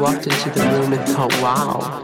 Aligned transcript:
walked 0.00 0.28
into 0.28 0.50
the 0.50 0.60
room 0.60 0.92
and 0.92 1.08
thought, 1.08 1.32
wow, 1.42 2.02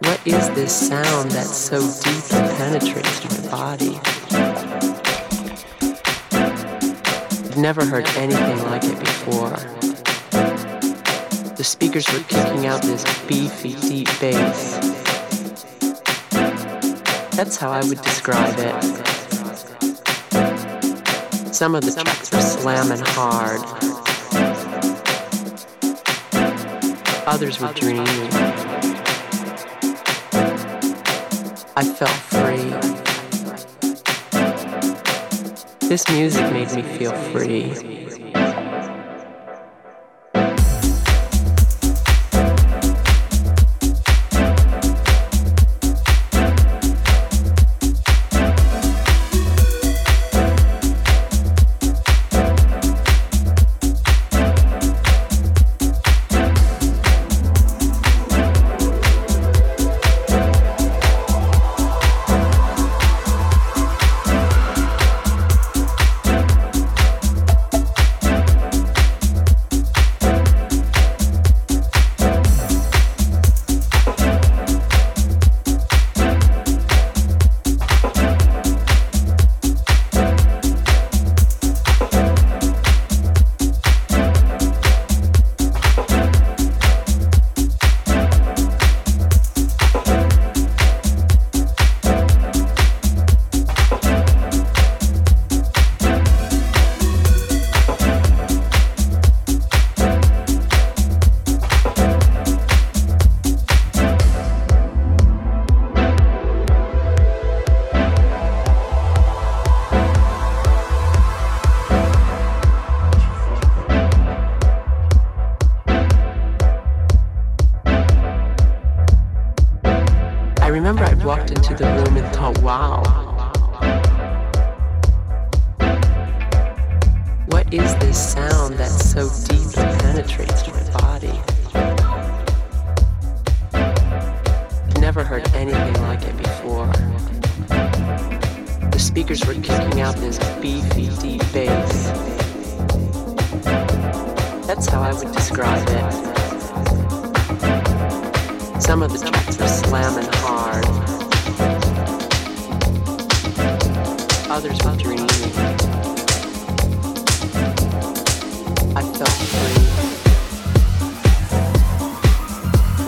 what 0.00 0.26
is 0.26 0.50
this 0.56 0.88
sound 0.88 1.30
that 1.30 1.46
so 1.46 1.78
deeply 2.02 2.40
penetrates 2.56 3.24
my 3.24 3.50
body? 3.50 4.00
I've 7.46 7.56
never 7.56 7.84
heard 7.84 8.08
anything 8.16 8.58
like 8.64 8.82
it 8.82 8.98
before. 8.98 9.56
The 11.54 11.64
speakers 11.64 12.12
were 12.12 12.24
kicking 12.24 12.66
out 12.66 12.82
this 12.82 13.04
beefy, 13.28 13.76
deep 13.88 14.08
bass. 14.20 14.78
That's 17.36 17.56
how 17.56 17.70
I 17.70 17.84
would 17.84 18.02
describe 18.02 18.58
it. 18.58 19.19
Some 21.60 21.74
of 21.74 21.84
the 21.84 21.92
tracks 21.92 22.32
were 22.32 22.40
slamming 22.40 23.04
hard. 23.08 23.60
Others 27.26 27.60
were 27.60 27.70
dreamy. 27.74 28.00
I 31.76 31.84
felt 31.84 32.16
free. 32.32 32.70
This 35.86 36.08
music 36.08 36.50
made 36.50 36.72
me 36.72 36.80
feel 36.96 37.12
free. 37.30 37.99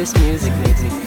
this 0.03 0.19
music, 0.19 0.53
music. 0.67 1.02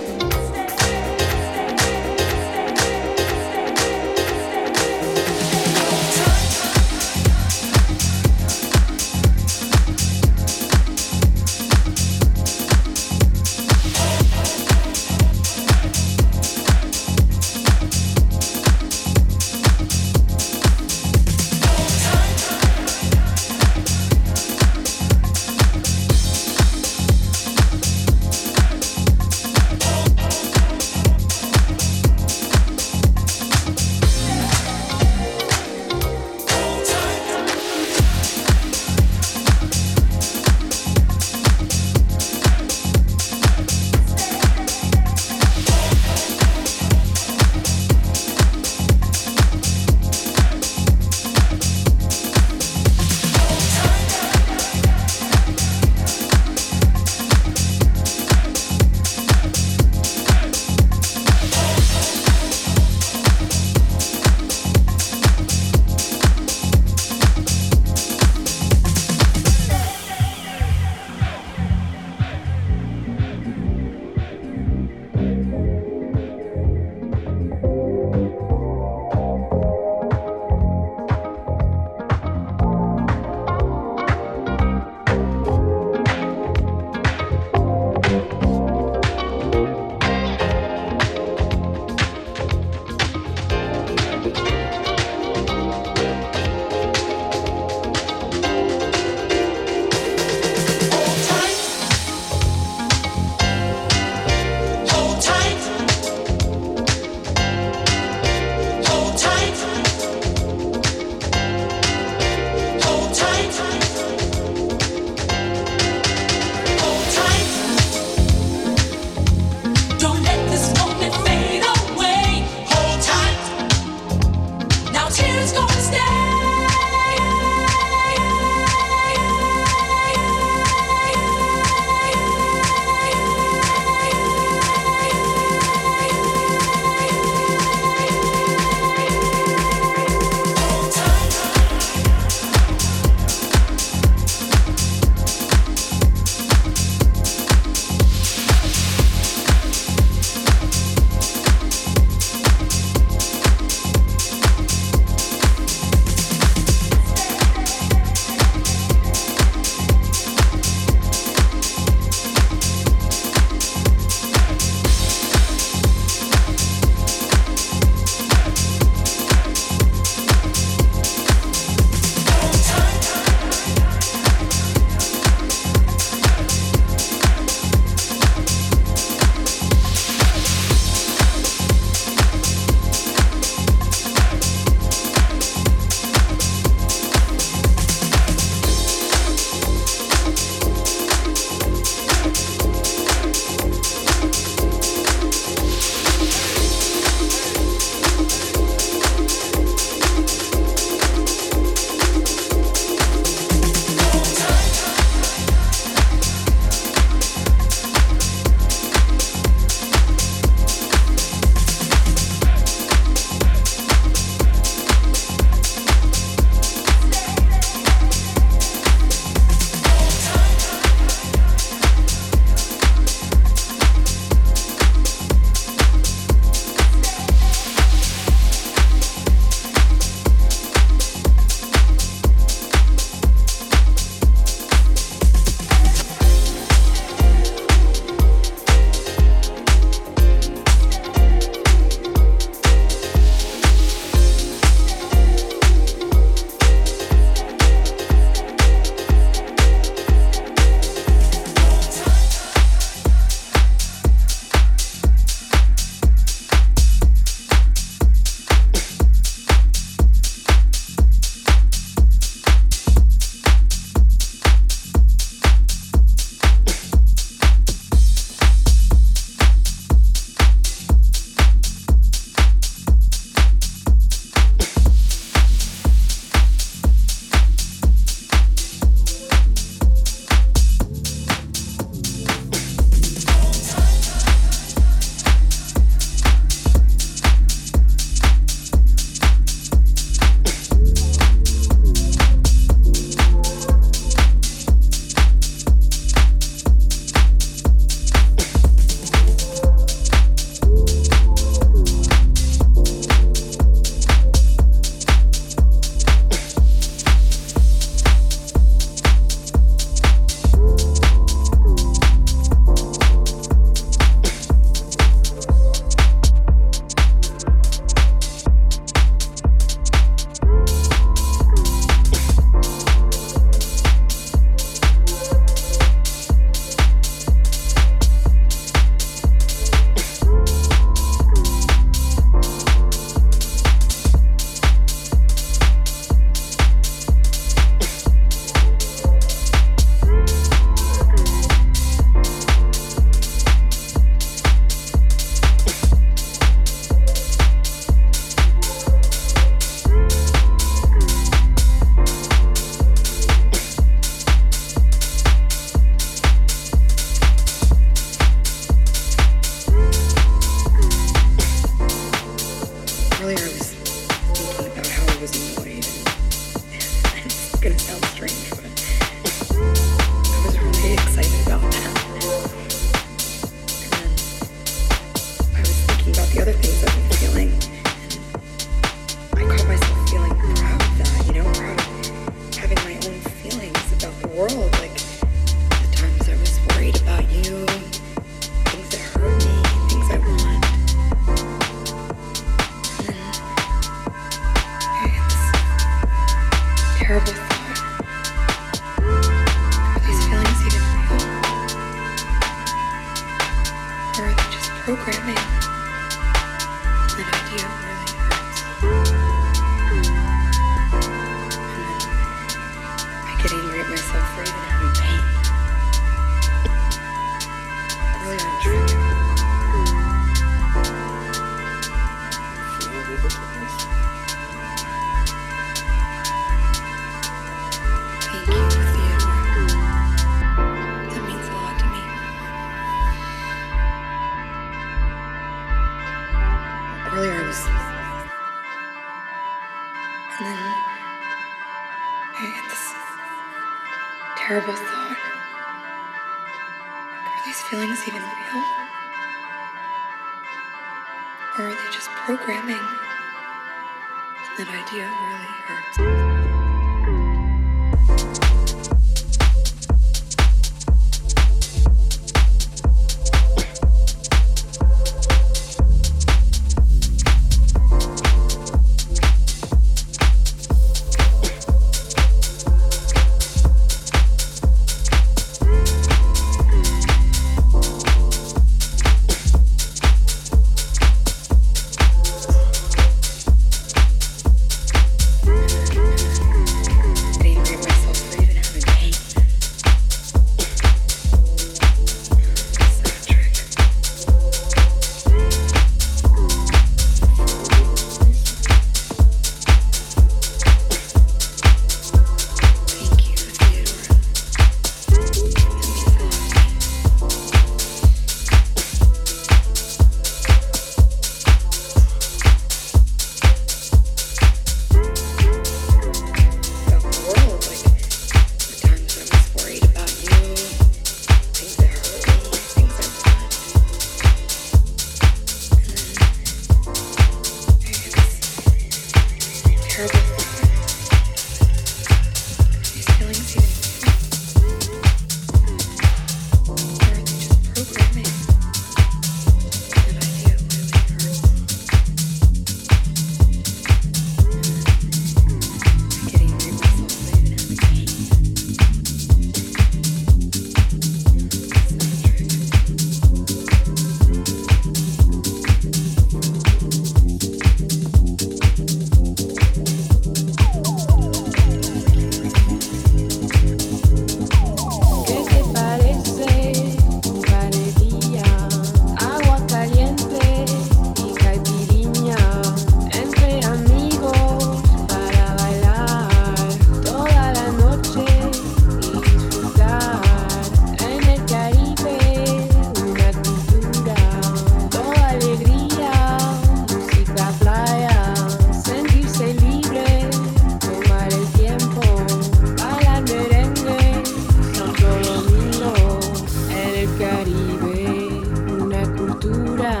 cultura, 599.42 600.00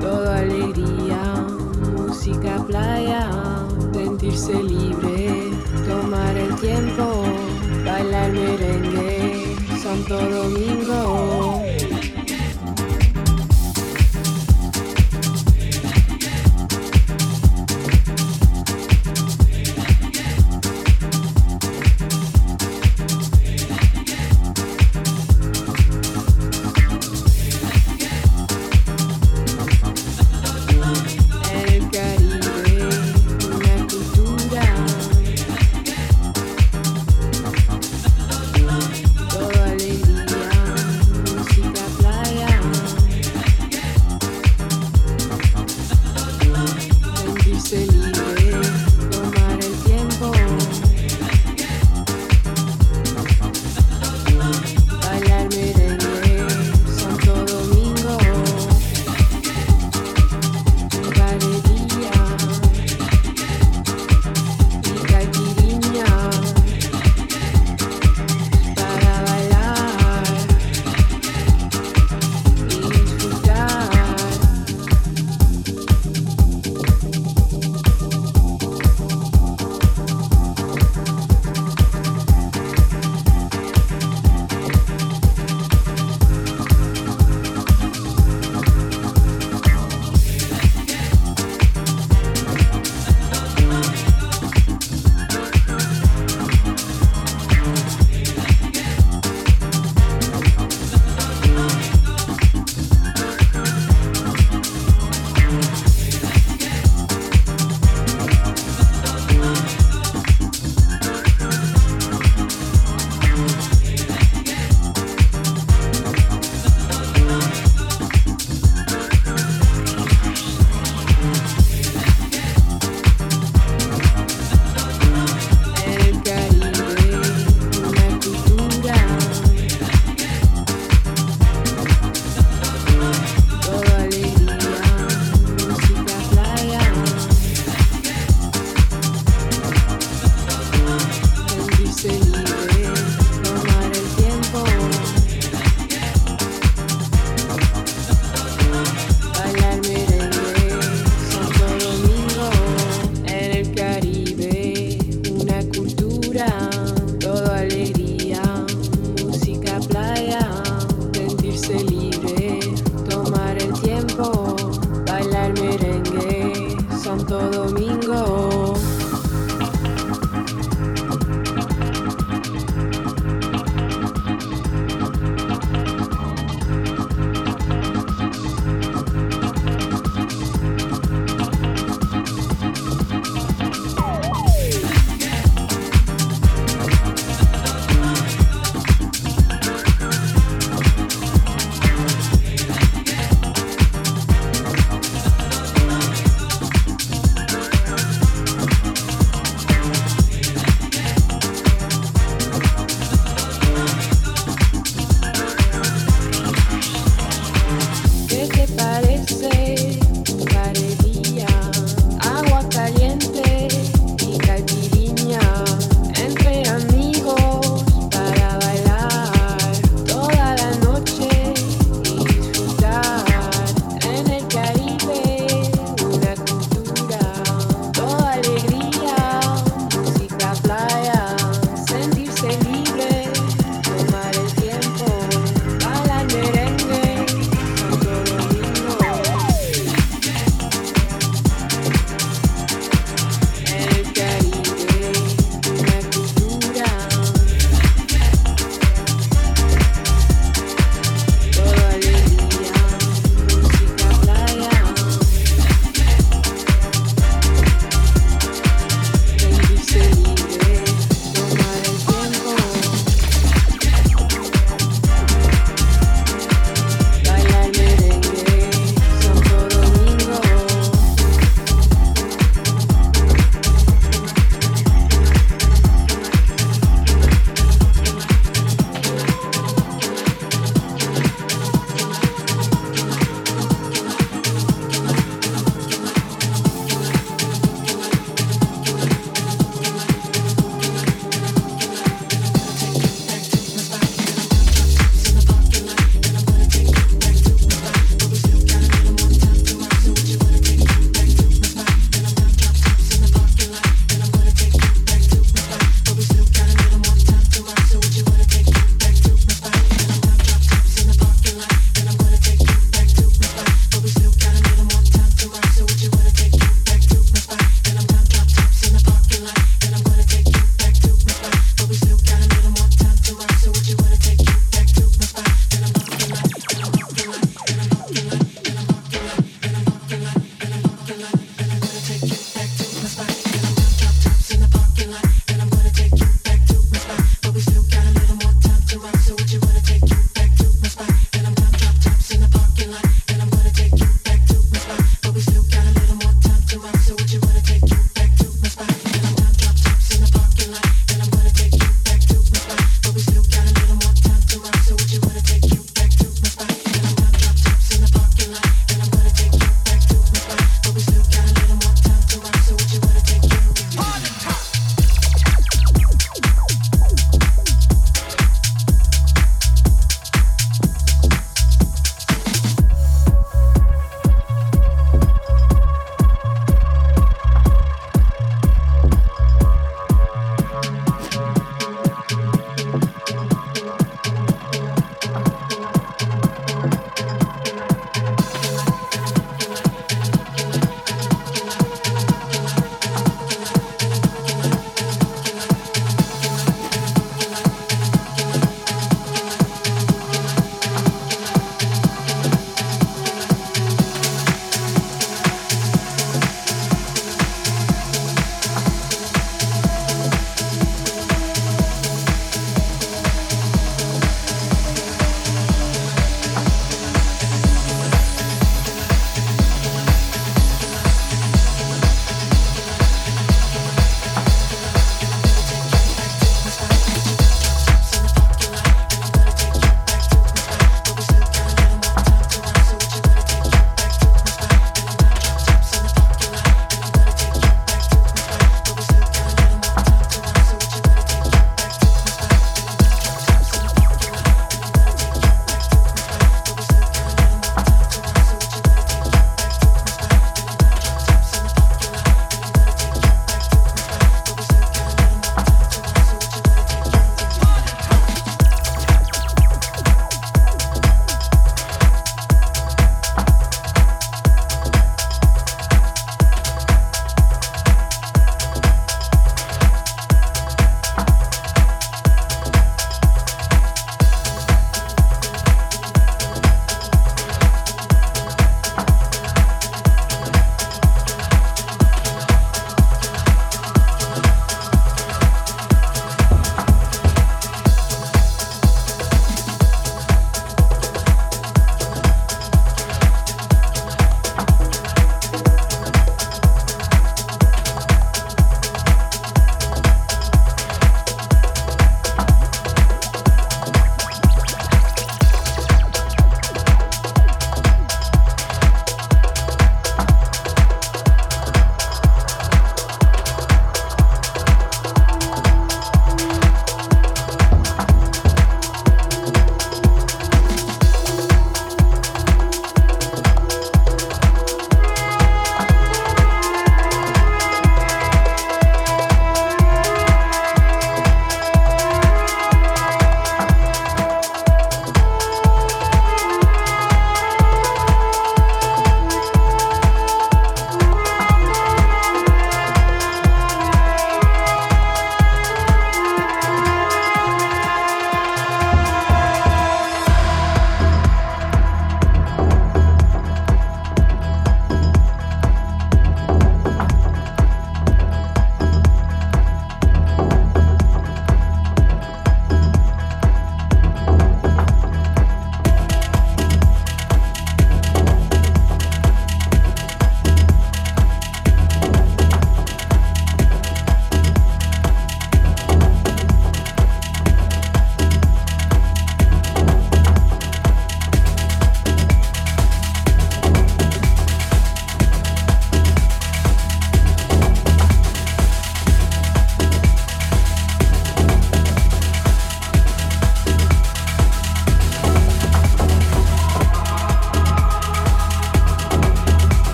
todo 0.00 0.30
alegría, 0.30 1.46
música, 1.96 2.64
playa, 2.66 3.28
sentirse 3.92 4.62
libre, 4.62 5.50
tomar 5.86 6.36
el 6.36 6.54
tiempo, 6.56 7.24
bailar 7.84 8.32
merengue, 8.32 9.56
Santo 9.82 10.16
Domingo. 10.16 11.27